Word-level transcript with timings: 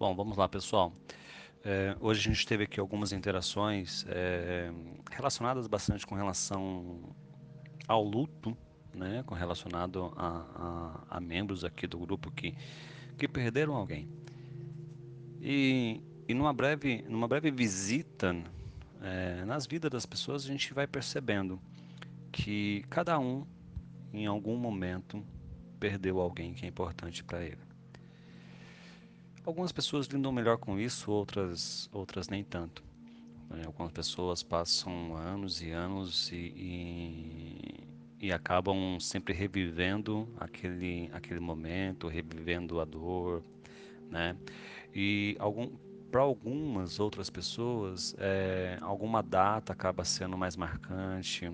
Bom, 0.00 0.14
vamos 0.14 0.38
lá, 0.38 0.48
pessoal. 0.48 0.94
É, 1.62 1.94
hoje 2.00 2.20
a 2.20 2.32
gente 2.32 2.46
teve 2.46 2.64
aqui 2.64 2.80
algumas 2.80 3.12
interações 3.12 4.06
é, 4.08 4.72
relacionadas 5.10 5.66
bastante 5.66 6.06
com 6.06 6.14
relação 6.14 7.14
ao 7.86 8.02
luto, 8.02 8.56
né, 8.94 9.22
com 9.26 9.34
relacionado 9.34 10.10
a, 10.16 11.04
a, 11.10 11.18
a, 11.18 11.20
membros 11.20 11.66
aqui 11.66 11.86
do 11.86 11.98
grupo 11.98 12.30
que, 12.30 12.56
que 13.18 13.28
perderam 13.28 13.74
alguém. 13.74 14.08
E, 15.38 16.00
e 16.26 16.32
numa, 16.32 16.54
breve, 16.54 17.04
numa 17.06 17.28
breve 17.28 17.50
visita 17.50 18.34
é, 19.02 19.44
nas 19.44 19.66
vidas 19.66 19.90
das 19.90 20.06
pessoas, 20.06 20.46
a 20.46 20.48
gente 20.48 20.72
vai 20.72 20.86
percebendo 20.86 21.60
que 22.32 22.86
cada 22.88 23.18
um, 23.18 23.46
em 24.14 24.24
algum 24.24 24.56
momento, 24.56 25.22
perdeu 25.78 26.20
alguém 26.20 26.54
que 26.54 26.64
é 26.64 26.68
importante 26.70 27.22
para 27.22 27.44
ele. 27.44 27.69
Algumas 29.44 29.72
pessoas 29.72 30.06
lidam 30.06 30.30
melhor 30.30 30.58
com 30.58 30.78
isso, 30.78 31.10
outras, 31.10 31.88
outras 31.92 32.28
nem 32.28 32.44
tanto. 32.44 32.84
Né? 33.48 33.62
Algumas 33.64 33.90
pessoas 33.90 34.42
passam 34.42 35.16
anos 35.16 35.62
e 35.62 35.70
anos 35.70 36.30
e, 36.30 36.36
e, 36.36 38.26
e, 38.26 38.32
acabam 38.32 39.00
sempre 39.00 39.32
revivendo 39.32 40.28
aquele, 40.38 41.10
aquele 41.12 41.40
momento, 41.40 42.06
revivendo 42.06 42.80
a 42.80 42.84
dor, 42.84 43.42
né? 44.10 44.36
E 44.94 45.36
algum, 45.38 45.70
para 46.10 46.20
algumas 46.20 47.00
outras 47.00 47.30
pessoas, 47.30 48.14
é, 48.18 48.78
alguma 48.82 49.22
data 49.22 49.72
acaba 49.72 50.04
sendo 50.04 50.36
mais 50.36 50.54
marcante, 50.54 51.50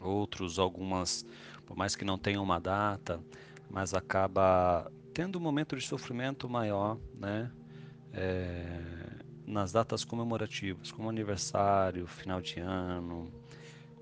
outros, 0.00 0.58
algumas, 0.58 1.26
por 1.66 1.76
mais 1.76 1.96
que 1.96 2.04
não 2.04 2.16
tenham 2.16 2.42
uma 2.42 2.60
data, 2.60 3.20
mas 3.68 3.92
acaba 3.92 4.90
tendo 5.20 5.38
um 5.38 5.42
momento 5.42 5.76
de 5.76 5.86
sofrimento 5.86 6.48
maior, 6.48 6.98
né? 7.14 7.52
É, 8.10 8.80
nas 9.46 9.70
datas 9.70 10.02
comemorativas, 10.02 10.90
como 10.90 11.10
aniversário, 11.10 12.06
final 12.06 12.40
de 12.40 12.58
ano, 12.58 13.30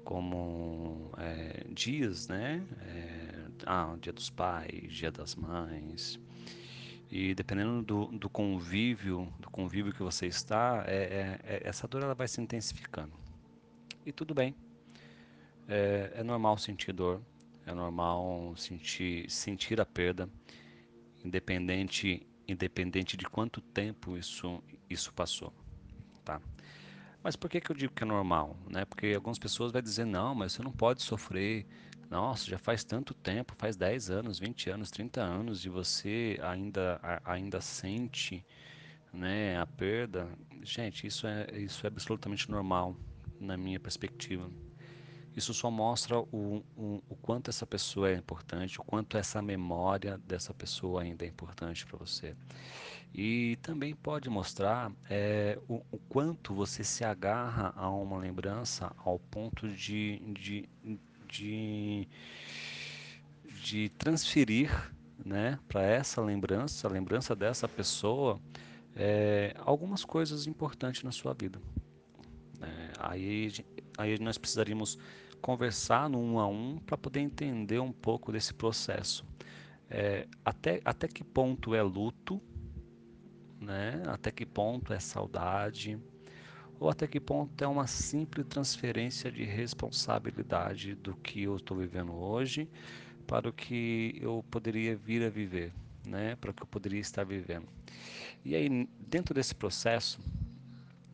como 0.05 1.10
é, 1.19 1.66
dias, 1.75 2.28
né? 2.28 2.64
É, 2.83 3.47
ah, 3.66 3.97
dia 4.00 4.12
dos 4.12 4.30
pais, 4.30 4.92
dia 4.92 5.10
das 5.10 5.34
mães. 5.34 6.20
E 7.10 7.34
dependendo 7.34 7.82
do, 7.82 8.06
do 8.16 8.30
convívio, 8.30 9.27
do 9.41 9.50
convívio 9.50 9.92
que 9.92 10.05
você 10.05 10.27
está, 10.27 10.84
é, 10.86 10.94
é, 10.94 11.41
é 11.42 11.69
essa 11.69 11.88
dor 11.88 12.05
ela 12.05 12.14
vai 12.14 12.28
se 12.28 12.41
intensificando. 12.41 13.14
E 14.06 14.12
tudo 14.12 14.32
bem. 14.34 14.55
É, 15.66 16.12
é 16.14 16.22
normal 16.22 16.56
sentir 16.58 16.92
dor, 16.92 17.20
é 17.66 17.75
normal 17.75 18.55
sentir, 18.56 19.28
sentir 19.28 19.80
a 19.80 19.84
perda 19.84 20.30
independente 21.24 22.27
independente 22.47 23.16
de 23.16 23.27
quanto 23.27 23.61
tempo 23.61 24.16
isso 24.16 24.62
isso 24.88 25.12
passou, 25.12 25.52
tá? 26.25 26.41
Mas 27.22 27.36
por 27.36 27.50
que 27.50 27.60
que 27.60 27.70
eu 27.70 27.77
digo 27.77 27.92
que 27.92 28.05
é 28.05 28.06
normal, 28.06 28.56
né? 28.70 28.84
Porque 28.84 29.12
algumas 29.14 29.38
pessoas 29.38 29.72
vão 29.72 29.83
dizer 29.83 30.06
não, 30.06 30.34
mas 30.34 30.52
você 30.52 30.62
não 30.62 30.72
pode 30.72 31.02
sofrer. 31.02 31.66
Nossa, 32.10 32.47
já 32.47 32.58
faz 32.58 32.84
tanto 32.84 33.12
tempo, 33.12 33.55
faz 33.58 33.77
10 33.77 34.08
anos, 34.10 34.38
20 34.38 34.70
anos, 34.70 34.91
30 34.91 35.20
anos 35.20 35.64
e 35.64 35.69
você 35.69 36.38
ainda 36.42 36.98
ainda 37.25 37.60
sente, 37.60 38.44
né, 39.12 39.58
a 39.58 39.66
perda. 39.66 40.28
Gente, 40.62 41.06
isso 41.06 41.27
é 41.27 41.47
isso 41.58 41.86
é 41.86 41.88
absolutamente 41.88 42.50
normal 42.50 42.97
na 43.41 43.56
minha 43.56 43.78
perspectiva. 43.80 44.50
Isso 45.39 45.55
só 45.55 45.70
mostra 45.70 46.19
o, 46.19 46.64
o, 46.77 47.00
o, 47.08 47.14
quanto 47.22 47.48
essa 47.48 47.64
pessoa 47.64 48.11
é 48.11 48.14
importante, 48.17 48.81
o 48.81 48.83
quanto 48.83 49.17
essa 49.17 49.41
memória 49.41 50.19
dessa 50.27 50.53
pessoa 50.53 51.03
ainda 51.03 51.25
é 51.25 51.28
importante 51.28 51.86
para 51.86 51.97
você. 51.97 52.34
E 53.14 53.56
também 53.62 53.94
pode 53.94 54.28
mostrar 54.28 54.91
é, 55.09 55.56
o, 55.69 55.77
o, 55.92 55.98
quanto 56.09 56.53
você 56.53 56.83
se 56.83 57.05
agarra 57.05 57.72
a 57.77 57.89
uma 57.89 58.19
lembrança 58.19 58.92
ao 58.98 59.20
ponto 59.20 59.69
de, 59.69 60.19
de, 60.33 60.69
de, 61.28 62.09
de 63.62 63.88
transferir 63.91 64.72
né, 65.25 65.56
para 65.69 65.82
essa 65.82 66.20
lembrança, 66.20 66.88
a 66.88 66.91
lembrança 66.91 67.37
dessa 67.37 67.69
pessoa, 67.69 68.41
é, 68.97 69.55
algumas 69.60 70.05
coisas 70.05 70.49
importantes 70.49 71.05
na 71.05 71.12
sua 71.12 71.32
vida. 71.32 71.60
É, 72.60 72.93
aí, 72.99 73.53
aí 73.97 74.19
nós 74.19 74.37
precisaríamos 74.37 74.99
conversar 75.38 76.09
no 76.09 76.19
um 76.19 76.38
a 76.38 76.47
um 76.47 76.78
para 76.78 76.97
poder 76.97 77.21
entender 77.21 77.78
um 77.78 77.93
pouco 77.93 78.31
desse 78.31 78.53
processo. 78.53 79.25
É, 79.91 80.26
até, 80.44 80.81
até 80.84 81.09
que 81.09 81.25
ponto 81.25 81.75
é 81.75 81.82
luto, 81.82 82.41
né? 83.60 84.03
até 84.06 84.31
que 84.31 84.44
ponto 84.44 84.93
é 84.93 85.00
saudade, 85.00 85.99
ou 86.78 86.88
até 86.88 87.06
que 87.06 87.19
ponto 87.19 87.62
é 87.62 87.66
uma 87.66 87.87
simples 87.87 88.47
transferência 88.47 89.32
de 89.32 89.44
responsabilidade 89.44 90.94
do 90.94 91.16
que 91.16 91.43
eu 91.43 91.56
estou 91.56 91.76
vivendo 91.76 92.12
hoje 92.12 92.69
para 93.26 93.49
o 93.49 93.53
que 93.53 94.19
eu 94.20 94.44
poderia 94.50 94.97
vir 94.97 95.25
a 95.25 95.28
viver, 95.28 95.72
né? 96.06 96.37
para 96.37 96.50
o 96.50 96.55
que 96.55 96.62
eu 96.62 96.66
poderia 96.66 97.00
estar 97.00 97.25
vivendo. 97.25 97.69
E 98.44 98.55
aí, 98.55 98.88
dentro 98.99 99.34
desse 99.34 99.55
processo, 99.55 100.20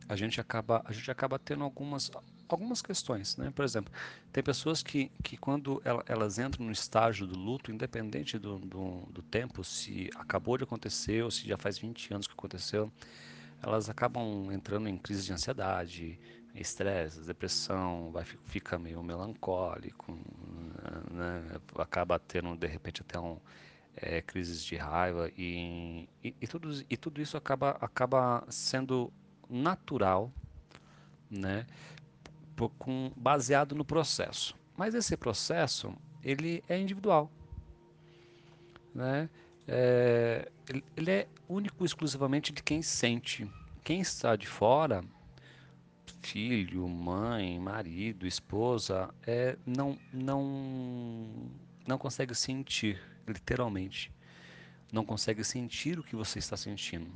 a 0.07 0.15
gente 0.15 0.39
acaba, 0.39 0.81
a 0.85 0.91
gente 0.91 1.09
acaba 1.09 1.39
tendo 1.39 1.63
algumas, 1.63 2.11
algumas 2.47 2.81
questões, 2.81 3.37
né? 3.37 3.51
Por 3.51 3.65
exemplo, 3.65 3.91
tem 4.31 4.43
pessoas 4.43 4.83
que, 4.83 5.11
que 5.23 5.37
quando 5.37 5.81
elas 6.05 6.37
entram 6.37 6.65
no 6.65 6.71
estágio 6.71 7.25
do 7.25 7.37
luto, 7.37 7.71
independente 7.71 8.37
do, 8.37 8.59
do, 8.59 9.07
do, 9.09 9.21
tempo, 9.21 9.63
se 9.63 10.09
acabou 10.15 10.57
de 10.57 10.63
acontecer 10.63 11.23
ou 11.23 11.31
se 11.31 11.47
já 11.47 11.57
faz 11.57 11.77
20 11.77 12.13
anos 12.13 12.27
que 12.27 12.33
aconteceu, 12.33 12.91
elas 13.61 13.89
acabam 13.89 14.51
entrando 14.51 14.87
em 14.87 14.97
crise 14.97 15.23
de 15.23 15.33
ansiedade, 15.33 16.19
estresse, 16.53 17.21
depressão, 17.21 18.11
vai, 18.11 18.23
fica 18.23 18.77
meio 18.77 19.01
melancólico, 19.03 20.17
né? 21.11 21.43
acaba 21.77 22.19
tendo 22.19 22.55
de 22.55 22.67
repente 22.67 23.01
até 23.01 23.19
um, 23.19 23.37
é, 23.95 24.21
crises 24.21 24.63
de 24.63 24.75
raiva 24.75 25.31
e, 25.37 26.07
e, 26.23 26.35
e, 26.41 26.47
tudo, 26.47 26.83
e 26.89 26.97
tudo 26.97 27.21
isso 27.21 27.37
acaba, 27.37 27.71
acaba 27.81 28.43
sendo 28.49 29.11
natural, 29.49 30.31
né? 31.29 31.65
Com, 32.77 33.11
baseado 33.15 33.75
no 33.75 33.85
processo. 33.85 34.55
Mas 34.77 34.93
esse 34.93 35.15
processo 35.15 35.93
ele 36.23 36.63
é 36.67 36.79
individual, 36.79 37.31
né? 38.93 39.29
É, 39.67 40.51
ele 40.95 41.11
é 41.11 41.27
único 41.47 41.85
exclusivamente 41.85 42.51
de 42.51 42.61
quem 42.61 42.81
sente. 42.81 43.49
Quem 43.83 44.01
está 44.01 44.35
de 44.35 44.47
fora, 44.47 45.03
filho, 46.21 46.87
mãe, 46.87 47.59
marido, 47.59 48.25
esposa, 48.25 49.13
é, 49.25 49.57
não, 49.65 49.97
não, 50.11 51.49
não 51.87 51.97
consegue 51.97 52.33
sentir, 52.33 52.99
literalmente. 53.27 54.11
Não 54.91 55.05
consegue 55.05 55.43
sentir 55.43 55.99
o 55.99 56.03
que 56.03 56.15
você 56.15 56.39
está 56.39 56.57
sentindo. 56.57 57.11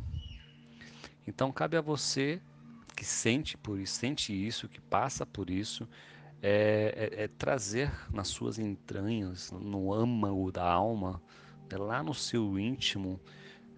Então 1.26 1.52
cabe 1.52 1.78
a 1.78 1.82
você 1.82 2.42
que 3.00 3.06
sente 3.06 3.58
por 3.58 3.80
isso, 3.80 3.94
sente 3.94 4.34
isso, 4.34 4.68
que 4.68 4.82
passa 4.82 5.26
por 5.26 5.50
isso, 5.50 5.88
é, 6.42 7.14
é, 7.18 7.24
é 7.24 7.28
trazer 7.30 7.90
nas 8.14 8.28
suas 8.28 8.60
entranhas, 8.60 9.54
no 9.54 9.94
âmago 9.94 10.52
da 10.52 10.70
alma, 10.70 11.22
é 11.70 11.78
lá 11.78 12.04
no 12.04 12.14
seu 12.14 12.60
íntimo, 12.60 13.18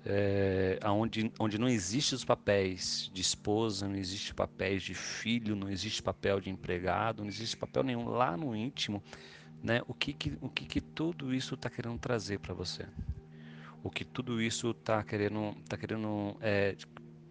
é, 0.04 0.80
onde, 0.86 1.32
onde 1.40 1.60
não 1.60 1.70
existe 1.70 2.16
os 2.16 2.26
papéis 2.26 3.12
de 3.14 3.22
esposa, 3.22 3.88
não 3.88 3.96
existe 3.96 4.34
papéis 4.34 4.82
de 4.82 4.96
filho, 4.96 5.56
não 5.56 5.70
existe 5.70 6.02
papel 6.02 6.40
de 6.40 6.50
empregado, 6.50 7.22
não 7.22 7.30
existe 7.30 7.56
papel 7.56 7.84
nenhum 7.84 8.10
lá 8.10 8.36
no 8.36 8.56
íntimo, 8.56 9.04
né? 9.62 9.84
O 9.88 9.94
que 9.94 10.14
que, 10.14 10.36
o 10.42 10.50
que, 10.50 10.66
que 10.66 10.82
tudo 10.82 11.32
isso 11.32 11.54
está 11.54 11.70
querendo 11.70 12.00
trazer 12.00 12.40
para 12.40 12.56
você? 12.56 12.88
O 13.84 13.92
que 13.92 14.04
tudo 14.04 14.42
isso 14.42 14.72
está 14.72 15.04
querendo, 15.04 15.56
tá 15.70 15.78
querendo, 15.78 16.36
é, 16.42 16.76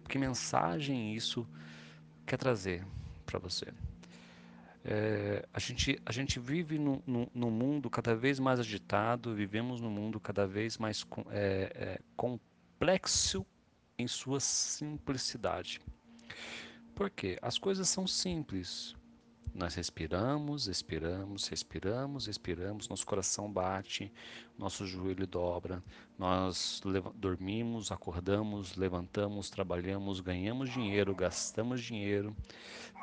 que 0.07 0.17
mensagem 0.17 1.13
isso 1.13 1.45
quer 2.31 2.37
trazer 2.37 2.87
para 3.25 3.37
você. 3.37 3.65
É, 4.85 5.45
a, 5.53 5.59
gente, 5.59 6.01
a 6.05 6.13
gente 6.13 6.39
vive 6.39 6.79
num 6.79 7.51
mundo 7.51 7.89
cada 7.89 8.15
vez 8.15 8.39
mais 8.39 8.57
agitado, 8.57 9.35
vivemos 9.35 9.81
num 9.81 9.89
mundo 9.89 10.17
cada 10.17 10.47
vez 10.47 10.77
mais 10.77 11.05
é, 11.29 11.71
é, 11.75 11.99
complexo 12.15 13.45
em 13.97 14.07
sua 14.07 14.39
simplicidade. 14.39 15.81
Por 16.95 17.09
quê? 17.09 17.37
As 17.41 17.57
coisas 17.57 17.89
são 17.89 18.07
simples. 18.07 18.95
Nós 19.53 19.75
respiramos, 19.75 20.67
expiramos, 20.67 21.47
respiramos, 21.49 22.27
expiramos, 22.27 22.87
nosso 22.87 23.05
coração 23.05 23.51
bate, 23.51 24.11
nosso 24.57 24.87
joelho 24.87 25.27
dobra, 25.27 25.83
nós 26.17 26.81
dormimos, 27.15 27.91
acordamos, 27.91 28.77
levantamos, 28.77 29.49
trabalhamos, 29.49 30.21
ganhamos 30.21 30.69
dinheiro, 30.69 31.13
gastamos 31.13 31.81
dinheiro. 31.81 32.33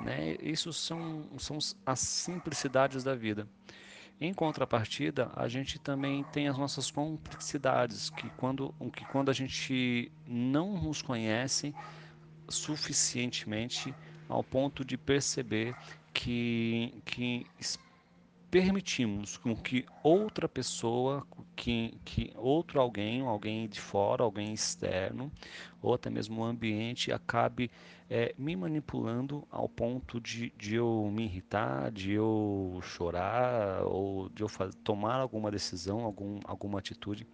Né? 0.00 0.36
Isso 0.40 0.72
são, 0.72 1.28
são 1.38 1.58
as 1.84 2.00
simplicidades 2.00 3.04
da 3.04 3.14
vida. 3.14 3.46
Em 4.20 4.34
contrapartida, 4.34 5.30
a 5.36 5.46
gente 5.46 5.78
também 5.78 6.24
tem 6.32 6.48
as 6.48 6.58
nossas 6.58 6.90
complexidades, 6.90 8.10
que 8.10 8.28
quando, 8.30 8.74
que 8.92 9.04
quando 9.04 9.30
a 9.30 9.34
gente 9.34 10.10
não 10.26 10.82
nos 10.82 11.02
conhece 11.02 11.72
suficientemente 12.48 13.94
ao 14.28 14.42
ponto 14.42 14.84
de 14.84 14.96
perceber 14.96 15.76
que, 16.12 17.02
que 17.04 17.46
permitimos 18.50 19.36
com 19.36 19.54
que 19.54 19.84
outra 20.02 20.48
pessoa, 20.48 21.26
que, 21.54 21.98
que 22.04 22.32
outro 22.34 22.80
alguém, 22.80 23.20
alguém 23.20 23.68
de 23.68 23.80
fora, 23.80 24.22
alguém 24.22 24.52
externo, 24.52 25.30
ou 25.82 25.94
até 25.94 26.08
mesmo 26.08 26.40
o 26.40 26.44
ambiente, 26.44 27.12
acabe 27.12 27.70
é, 28.08 28.34
me 28.38 28.56
manipulando 28.56 29.46
ao 29.50 29.68
ponto 29.68 30.20
de, 30.20 30.50
de 30.56 30.76
eu 30.76 31.10
me 31.12 31.24
irritar, 31.24 31.90
de 31.92 32.12
eu 32.12 32.80
chorar, 32.82 33.82
ou 33.84 34.30
de 34.30 34.42
eu 34.42 34.48
tomar 34.82 35.16
alguma 35.16 35.50
decisão, 35.50 36.00
algum, 36.00 36.40
alguma 36.44 36.78
atitude. 36.78 37.26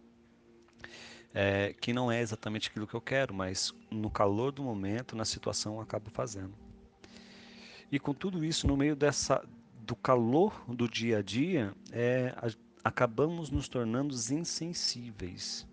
É, 1.32 1.74
que 1.80 1.92
não 1.92 2.12
é 2.12 2.20
exatamente 2.20 2.68
aquilo 2.68 2.86
que 2.86 2.94
eu 2.94 3.00
quero, 3.00 3.34
mas 3.34 3.72
no 3.90 4.08
calor 4.08 4.52
do 4.52 4.62
momento, 4.62 5.16
na 5.16 5.24
situação, 5.24 5.76
eu 5.76 5.80
acabo 5.80 6.08
fazendo. 6.10 6.63
E 7.94 7.98
com 8.00 8.12
tudo 8.12 8.44
isso, 8.44 8.66
no 8.66 8.76
meio 8.76 8.96
dessa, 8.96 9.40
do 9.86 9.94
calor 9.94 10.64
do 10.66 10.88
dia 10.88 11.18
a 11.18 11.22
dia, 11.22 11.72
é, 11.92 12.34
a, 12.36 12.48
acabamos 12.82 13.50
nos 13.50 13.68
tornando 13.68 14.16
insensíveis, 14.32 15.64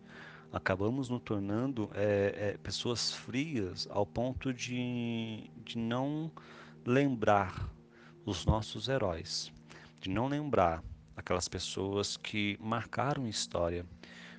acabamos 0.54 1.10
nos 1.10 1.20
tornando 1.24 1.90
é, 1.96 2.52
é, 2.52 2.58
pessoas 2.60 3.12
frias 3.12 3.88
ao 3.90 4.06
ponto 4.06 4.54
de, 4.54 5.50
de 5.66 5.80
não 5.80 6.32
lembrar 6.86 7.68
os 8.24 8.46
nossos 8.46 8.88
heróis, 8.88 9.52
de 10.00 10.08
não 10.08 10.28
lembrar 10.28 10.84
aquelas 11.18 11.48
pessoas 11.48 12.18
que 12.18 12.56
marcaram 12.62 13.28
história, 13.28 13.84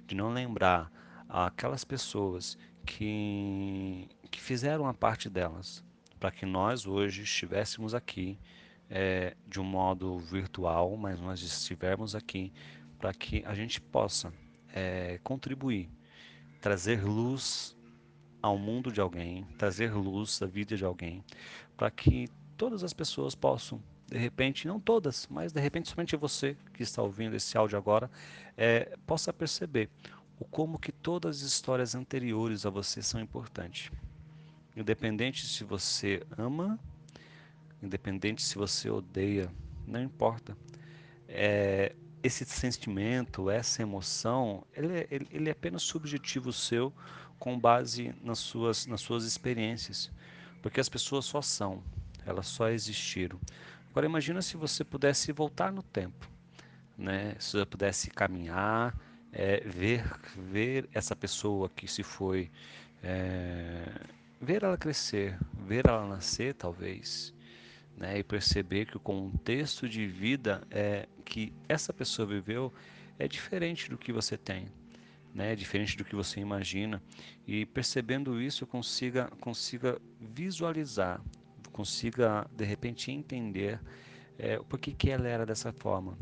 de 0.06 0.14
não 0.14 0.32
lembrar 0.32 0.88
aquelas 1.28 1.82
pessoas 1.82 2.56
que, 2.86 4.08
que 4.30 4.40
fizeram 4.40 4.86
a 4.86 4.94
parte 4.94 5.28
delas 5.28 5.82
para 6.22 6.30
que 6.30 6.46
nós 6.46 6.86
hoje 6.86 7.22
estivéssemos 7.22 7.96
aqui 7.96 8.38
é, 8.88 9.36
de 9.44 9.60
um 9.60 9.64
modo 9.64 10.20
virtual, 10.20 10.96
mas 10.96 11.18
nós 11.18 11.42
estivermos 11.42 12.14
aqui 12.14 12.52
para 12.96 13.12
que 13.12 13.44
a 13.44 13.52
gente 13.56 13.80
possa 13.80 14.32
é, 14.72 15.18
contribuir, 15.24 15.90
trazer 16.60 17.02
luz 17.04 17.76
ao 18.40 18.56
mundo 18.56 18.92
de 18.92 19.00
alguém, 19.00 19.44
trazer 19.58 19.92
luz 19.92 20.40
à 20.40 20.46
vida 20.46 20.76
de 20.76 20.84
alguém, 20.84 21.24
para 21.76 21.90
que 21.90 22.28
todas 22.56 22.84
as 22.84 22.92
pessoas 22.92 23.34
possam, 23.34 23.82
de 24.06 24.16
repente, 24.16 24.68
não 24.68 24.78
todas, 24.78 25.26
mas 25.28 25.52
de 25.52 25.60
repente 25.60 25.88
somente 25.88 26.14
você 26.14 26.56
que 26.72 26.84
está 26.84 27.02
ouvindo 27.02 27.34
esse 27.34 27.58
áudio 27.58 27.76
agora, 27.76 28.08
é, 28.56 28.96
possa 29.08 29.32
perceber 29.32 29.90
o 30.38 30.44
como 30.44 30.78
que 30.78 30.92
todas 30.92 31.38
as 31.38 31.42
histórias 31.42 31.96
anteriores 31.96 32.64
a 32.64 32.70
você 32.70 33.02
são 33.02 33.20
importantes. 33.20 33.90
Independente 34.76 35.46
se 35.46 35.64
você 35.64 36.22
ama 36.36 36.78
independente 37.82 38.42
se 38.42 38.54
você 38.54 38.88
odeia, 38.88 39.50
não 39.86 40.00
importa. 40.00 40.56
É, 41.28 41.94
esse 42.22 42.44
sentimento, 42.44 43.50
essa 43.50 43.82
emoção, 43.82 44.64
ele, 44.74 44.98
é, 44.98 45.08
ele, 45.10 45.48
é 45.48 45.52
apenas 45.52 45.82
subjetivo 45.82 46.52
seu 46.52 46.92
com 47.38 47.58
base 47.58 48.14
nas 48.22 48.38
suas, 48.38 48.86
nas 48.86 49.00
suas 49.00 49.24
experiências. 49.24 50.10
Porque 50.62 50.78
as 50.78 50.88
pessoas 50.88 51.24
só 51.24 51.42
são, 51.42 51.82
elas 52.24 52.46
só 52.46 52.68
existiram. 52.68 53.40
Agora 53.90 54.06
imagina 54.06 54.40
se 54.40 54.56
você 54.56 54.84
pudesse 54.84 55.32
voltar 55.32 55.72
no 55.72 55.82
tempo, 55.82 56.30
né? 56.96 57.34
Se 57.40 57.58
você 57.58 57.66
pudesse 57.66 58.10
caminhar, 58.10 58.96
é, 59.32 59.60
ver, 59.66 60.04
ver 60.36 60.88
essa 60.94 61.16
pessoa 61.16 61.68
que 61.68 61.88
se 61.88 62.04
foi, 62.04 62.50
é, 63.02 63.84
ver 64.42 64.64
ela 64.64 64.76
crescer, 64.76 65.38
ver 65.56 65.86
ela 65.86 66.04
nascer 66.04 66.52
talvez, 66.54 67.32
né, 67.96 68.18
e 68.18 68.24
perceber 68.24 68.86
que 68.86 68.96
o 68.96 69.00
contexto 69.00 69.88
de 69.88 70.04
vida 70.04 70.66
é 70.68 71.06
que 71.24 71.52
essa 71.68 71.92
pessoa 71.92 72.26
viveu 72.26 72.72
é 73.20 73.28
diferente 73.28 73.88
do 73.88 73.96
que 73.96 74.12
você 74.12 74.36
tem, 74.36 74.66
né, 75.32 75.52
é 75.52 75.56
diferente 75.56 75.96
do 75.96 76.04
que 76.04 76.16
você 76.16 76.40
imagina. 76.40 77.00
E 77.46 77.64
percebendo 77.64 78.42
isso 78.42 78.66
consiga 78.66 79.28
consiga 79.40 80.02
visualizar, 80.20 81.22
consiga 81.70 82.44
de 82.50 82.64
repente 82.64 83.12
entender 83.12 83.80
é, 84.36 84.58
por 84.58 84.80
que 84.80 84.92
que 84.92 85.08
ela 85.08 85.28
era 85.28 85.46
dessa 85.46 85.72
forma, 85.72 86.18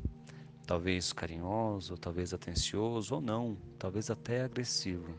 talvez 0.67 1.11
carinhoso, 1.11 1.96
talvez 1.96 2.34
atencioso 2.34 3.14
ou 3.14 3.20
não, 3.22 3.56
talvez 3.78 4.11
até 4.11 4.43
agressivo, 4.43 5.17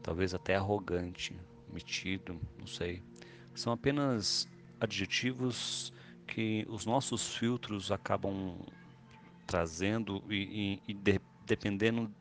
talvez 0.00 0.32
até 0.32 0.54
arrogante, 0.54 1.36
metido, 1.72 2.40
não 2.58 2.66
sei. 2.66 3.02
São 3.54 3.72
apenas 3.72 4.48
adjetivos 4.80 5.92
que 6.26 6.64
os 6.68 6.86
nossos 6.86 7.34
filtros 7.34 7.90
acabam 7.90 8.56
trazendo 9.46 10.22
e, 10.30 10.80
e, 10.86 10.92
e 10.92 10.94
de, 10.94 11.20
dependendo 11.44 12.12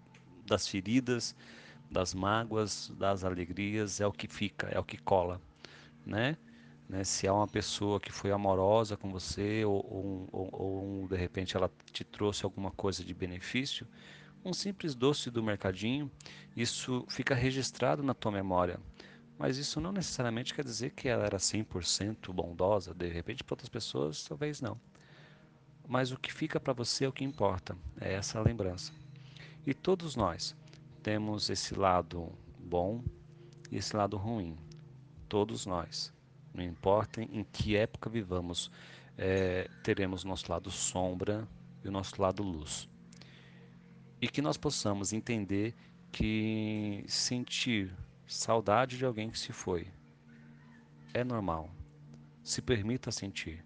das 0.46 0.68
feridas, 0.68 1.36
das 1.90 2.13
mágoas, 2.13 2.92
das 2.98 3.24
alegrias, 3.24 4.01
é 4.01 4.07
o 4.07 4.12
que 4.12 4.28
fica, 4.28 4.68
é 4.68 4.80
o 4.80 4.84
que 4.84 4.98
cola, 4.98 5.42
né? 6.06 6.38
né? 6.90 7.04
Se 7.04 7.28
há 7.28 7.34
uma 7.34 7.48
pessoa 7.48 8.00
que 8.00 8.12
foi 8.12 8.31
amorosa 8.31 8.98
com 8.98 9.12
você 9.12 9.63
ou, 9.63 9.75
ou, 9.75 10.30
ou, 10.31 10.50
ou 11.02 11.07
de 11.07 11.16
repente 11.16 11.56
ela 11.56 11.72
te 11.92 12.04
trouxe 12.04 12.44
alguma 12.44 12.72
coisa 12.72 13.04
de 13.04 13.13
benefício, 13.13 13.88
um 14.44 14.54
simples 14.54 14.95
doce 14.95 15.30
do 15.30 15.44
mercadinho, 15.44 16.10
isso 16.56 17.06
fica 17.10 17.36
registrado 17.36 18.02
na 18.02 18.13
tua 18.13 18.31
memória. 18.31 18.80
Mas 19.39 19.57
isso 19.57 19.80
não 19.80 19.94
necessariamente 19.94 20.53
quer 20.53 20.65
dizer 20.65 20.91
que 20.91 21.07
ela 21.07 21.25
era 21.25 21.38
100% 21.38 22.33
bondosa, 22.33 22.94
de 22.94 23.07
repente 23.07 23.41
para 23.41 23.53
outras 23.53 23.69
pessoas 23.69 24.25
talvez 24.25 24.59
não. 24.59 24.77
Mas 25.88 26.12
o 26.12 26.19
que 26.19 26.31
fica 26.31 26.59
para 26.59 26.74
você 26.74 27.06
é 27.06 27.07
o 27.07 27.13
que 27.13 27.24
importa, 27.24 27.77
é 28.01 28.13
essa 28.13 28.41
lembrança. 28.41 28.91
E 29.65 29.74
todos 29.74 30.18
nós 30.18 30.53
temos 31.01 31.50
esse 31.50 31.74
lado 31.74 32.30
bom 32.59 33.01
e 33.71 33.77
esse 33.77 33.95
lado 33.95 34.18
ruim. 34.18 34.57
Todos 35.30 35.65
nós. 35.65 36.13
Não 36.53 36.63
importa 36.63 37.21
em 37.21 37.45
que 37.45 37.77
época 37.77 38.09
vivamos, 38.09 38.69
é, 39.18 39.69
teremos 39.81 40.25
nosso 40.25 40.51
lado 40.51 40.69
sombra 40.69 41.47
e 41.81 41.88
o 41.88 41.92
nosso 41.92 42.21
lado 42.21 42.44
luz. 42.44 42.89
E 44.21 44.27
que 44.27 44.42
nós 44.42 44.57
possamos 44.57 45.13
entender 45.13 45.74
que 46.12 47.06
sentir 47.07 47.95
Saudade 48.31 48.96
de 48.96 49.04
alguém 49.04 49.31
que 49.31 49.40
se 49.40 49.52
foi. 49.52 49.88
É 51.16 51.24
normal. 51.24 51.68
Se 52.44 52.62
permita 52.62 53.12
sentir. 53.12 53.66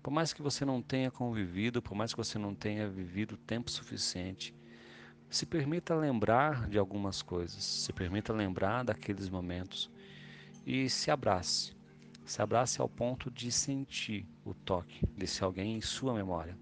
Por 0.00 0.12
mais 0.12 0.32
que 0.32 0.40
você 0.40 0.64
não 0.64 0.80
tenha 0.80 1.10
convivido, 1.10 1.82
por 1.82 1.96
mais 1.96 2.12
que 2.12 2.16
você 2.16 2.38
não 2.38 2.54
tenha 2.54 2.88
vivido 2.88 3.36
tempo 3.36 3.72
suficiente, 3.72 4.54
se 5.28 5.44
permita 5.44 5.96
lembrar 5.96 6.68
de 6.68 6.78
algumas 6.78 7.22
coisas, 7.22 7.60
se 7.64 7.92
permita 7.92 8.32
lembrar 8.32 8.84
daqueles 8.84 9.28
momentos 9.28 9.90
e 10.64 10.88
se 10.88 11.10
abrace. 11.10 11.74
Se 12.24 12.40
abrace 12.40 12.80
ao 12.80 12.88
ponto 12.88 13.32
de 13.32 13.50
sentir 13.50 14.28
o 14.44 14.54
toque 14.54 15.04
desse 15.16 15.42
alguém 15.42 15.78
em 15.78 15.80
sua 15.80 16.14
memória. 16.14 16.56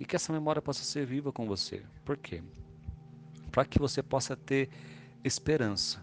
E 0.00 0.06
que 0.06 0.16
essa 0.16 0.32
memória 0.32 0.62
possa 0.62 0.84
ser 0.84 1.04
viva 1.04 1.30
com 1.30 1.46
você. 1.46 1.84
Por 2.02 2.16
quê? 2.16 2.42
Para 3.52 3.66
que 3.66 3.78
você 3.78 4.02
possa 4.02 4.34
ter 4.34 4.70
esperança 5.22 6.02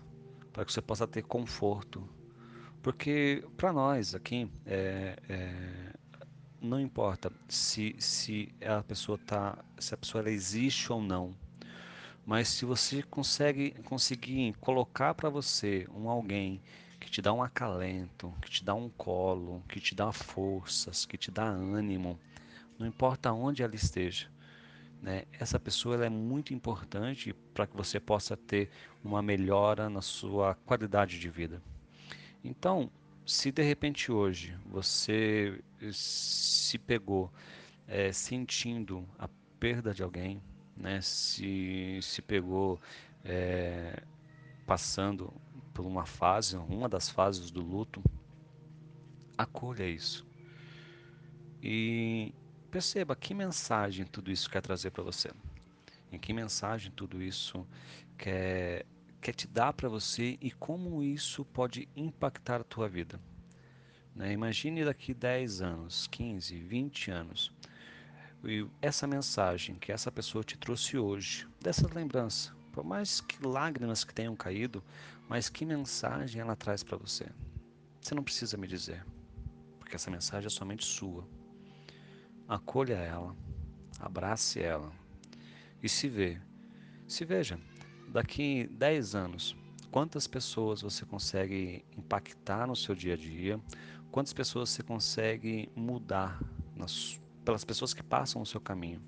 para 0.54 0.66
que 0.66 0.74
você 0.74 0.82
possa 0.82 1.08
ter 1.08 1.24
conforto. 1.24 2.08
Porque 2.82 3.44
para 3.56 3.72
nós 3.72 4.16
aqui, 4.16 4.52
é, 4.66 5.16
é, 5.30 5.94
não 6.60 6.80
importa 6.80 7.32
se, 7.48 7.96
se 8.00 8.54
a 8.66 8.84
pessoa 8.84 9.18
tá, 9.18 9.64
se 9.78 9.94
a 9.94 9.98
pessoa 9.98 10.30
existe 10.30 10.92
ou 10.92 11.02
não, 11.02 11.36
mas 12.26 12.50
se 12.50 12.66
você 12.66 13.04
consegue 13.04 13.72
conseguir 13.84 14.54
colocar 14.60 15.14
para 15.14 15.30
você 15.30 15.88
um 15.94 16.10
alguém 16.10 16.62
que 17.00 17.10
te 17.10 17.22
dá 17.22 17.34
um 17.34 17.42
acalento, 17.42 18.34
que 18.42 18.50
te 18.50 18.64
dá 18.64 18.76
um 18.76 18.90
colo, 18.90 19.64
que 19.68 19.80
te 19.80 19.96
dá 19.96 20.12
forças, 20.12 21.06
que 21.06 21.18
te 21.18 21.32
dá 21.32 21.46
ânimo, 21.46 22.20
não 22.78 22.88
importa 22.88 23.32
onde 23.34 23.64
ela 23.64 23.76
esteja, 23.76 24.28
né? 25.02 25.24
Essa 25.40 25.60
pessoa 25.60 26.06
é 26.06 26.10
muito 26.10 26.54
importante 26.54 27.34
para 27.54 27.66
que 27.66 27.76
você 27.76 28.00
possa 28.00 28.38
ter 28.38 28.70
uma 29.04 29.22
melhora 29.22 29.90
na 29.90 30.02
sua 30.02 30.56
qualidade 30.66 31.20
de 31.20 31.30
vida. 31.30 31.62
Então, 32.44 32.92
se 33.26 33.52
de 33.52 33.64
repente 33.64 34.12
hoje 34.12 34.56
você 34.66 35.60
se 35.92 36.78
pegou 36.78 37.32
é, 37.88 38.12
sentindo 38.12 39.08
a 39.18 39.28
perda 39.60 39.94
de 39.94 40.04
alguém, 40.04 40.42
né? 40.78 41.02
se, 41.02 42.00
se 42.02 42.22
pegou 42.22 42.80
é, 43.24 44.04
passando 44.66 45.34
por 45.74 45.86
uma 45.86 46.06
fase, 46.06 46.58
uma 46.58 46.88
das 46.88 47.10
fases 47.10 47.50
do 47.50 47.62
luto, 47.62 48.04
acolha 49.38 49.88
isso. 49.88 50.26
E 51.64 52.34
perceba 52.72 53.16
que 53.16 53.34
mensagem 53.34 54.06
tudo 54.06 54.32
isso 54.32 54.50
quer 54.50 54.62
trazer 54.62 54.92
para 54.92 55.04
você. 55.04 55.30
Em 56.10 56.18
que 56.18 56.32
mensagem 56.32 56.92
tudo 56.92 57.22
isso 57.22 57.68
quer, 58.18 58.86
quer 59.22 59.34
te 59.34 59.46
dar 59.48 59.74
para 59.74 59.90
você 59.90 60.38
e 60.42 60.52
como 60.52 61.04
isso 61.04 61.44
pode 61.44 61.88
impactar 61.96 62.62
a 62.62 62.64
tua 62.64 62.88
vida. 62.88 63.20
Né? 64.16 64.32
Imagine 64.32 64.86
daqui 64.86 65.14
10 65.14 65.62
anos, 65.62 66.08
15, 66.08 66.58
20 66.62 67.12
anos, 67.12 67.52
e 68.44 68.66
essa 68.82 69.06
mensagem 69.06 69.76
que 69.76 69.92
essa 69.92 70.12
pessoa 70.12 70.44
te 70.44 70.58
trouxe 70.58 70.98
hoje, 70.98 71.48
dessa 71.60 71.88
lembrança, 71.94 72.54
por 72.72 72.84
mais 72.84 73.22
que 73.22 73.46
lágrimas 73.46 74.04
que 74.04 74.14
tenham 74.14 74.36
caído, 74.36 74.84
mas 75.30 75.50
que 75.50 75.66
mensagem 75.66 76.42
ela 76.42 76.56
traz 76.56 76.84
para 76.84 76.98
você? 76.98 77.28
Você 78.02 78.16
não 78.16 78.24
precisa 78.24 78.58
me 78.58 78.68
dizer, 78.68 79.06
porque 79.78 79.96
essa 79.96 80.10
mensagem 80.10 80.48
é 80.48 80.50
somente 80.50 80.84
sua. 80.84 81.28
Acolha 82.52 82.96
ela, 82.96 83.34
abrace 83.98 84.60
ela 84.60 84.92
e 85.82 85.88
se 85.88 86.10
vê. 86.10 86.38
Se 87.08 87.24
veja, 87.24 87.58
daqui 88.10 88.68
10 88.74 89.16
anos, 89.16 89.56
quantas 89.90 90.28
pessoas 90.28 90.82
você 90.82 91.06
consegue 91.06 91.86
impactar 91.98 92.68
no 92.68 92.76
seu 92.76 92.94
dia 92.94 93.14
a 93.14 93.16
dia, 93.16 93.58
quantas 94.12 94.34
pessoas 94.34 94.70
você 94.70 94.84
consegue 94.84 95.72
mudar 95.74 96.44
nas, 96.76 97.22
pelas 97.46 97.64
pessoas 97.64 97.94
que 97.94 98.04
passam 98.04 98.42
o 98.42 98.46
seu 98.46 98.60
caminho. 98.60 99.02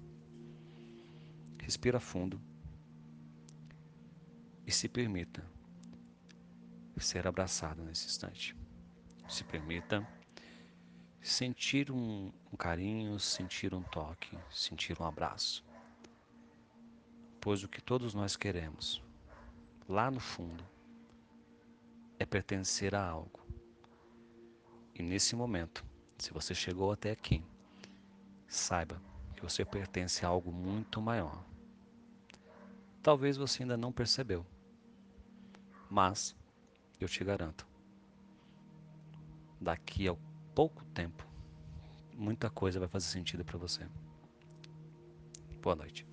Respira 1.61 1.99
fundo 1.99 2.39
e 4.65 4.71
se 4.71 4.87
permita 4.87 5.43
ser 6.97 7.27
abraçado 7.27 7.83
nesse 7.83 8.05
instante. 8.05 8.55
Se 9.27 9.43
permita 9.43 10.07
sentir 11.23 11.89
um, 11.89 12.31
um 12.51 12.57
carinho, 12.57 13.17
sentir 13.17 13.73
um 13.73 13.81
toque, 13.81 14.37
sentir 14.51 15.01
um 15.01 15.05
abraço. 15.05 15.63
Pois 17.39 17.63
o 17.63 17.69
que 17.69 17.81
todos 17.81 18.13
nós 18.13 18.35
queremos, 18.35 19.01
lá 19.87 20.11
no 20.11 20.19
fundo, 20.19 20.63
é 22.19 22.25
pertencer 22.25 22.93
a 22.93 23.07
algo. 23.07 23.39
E 24.93 25.01
nesse 25.01 25.35
momento, 25.35 25.83
se 26.17 26.31
você 26.31 26.53
chegou 26.53 26.91
até 26.91 27.11
aqui, 27.11 27.41
saiba 28.45 29.01
que 29.35 29.41
você 29.41 29.63
pertence 29.63 30.25
a 30.25 30.29
algo 30.29 30.51
muito 30.51 31.01
maior. 31.01 31.43
Talvez 33.01 33.37
você 33.37 33.63
ainda 33.63 33.77
não 33.77 33.91
percebeu, 33.91 34.45
mas 35.89 36.35
eu 36.99 37.07
te 37.07 37.23
garanto, 37.23 37.67
daqui 39.59 40.07
a 40.07 40.15
pouco 40.53 40.83
tempo, 40.85 41.25
muita 42.13 42.49
coisa 42.49 42.79
vai 42.79 42.87
fazer 42.87 43.07
sentido 43.07 43.43
para 43.43 43.57
você. 43.57 43.87
Boa 45.61 45.75
noite. 45.75 46.12